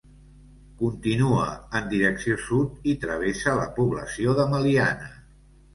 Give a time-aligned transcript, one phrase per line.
[0.79, 1.43] Continua
[1.81, 5.17] en direcció sud i travessa la població de Meliana.